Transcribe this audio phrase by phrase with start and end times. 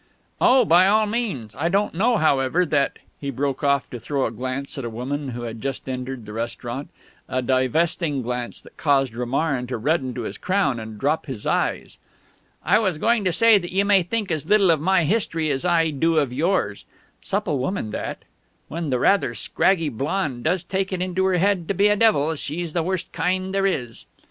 [0.41, 1.53] "Oh, by all means.
[1.53, 5.29] I don't know, however, that" he broke off to throw a glance at a woman
[5.29, 6.89] who had just entered the restaurant
[7.29, 11.99] a divesting glance that caused Romarin to redden to his crown and drop his eyes.
[12.65, 15.65] "I was going to say that you may think as little of my history as
[15.65, 16.85] I do of yours.
[17.21, 18.23] Supple woman that;
[18.69, 22.33] when the rather scraggy blonde does take it into her head to be a devil
[22.33, 24.07] she's the worst kind there is...."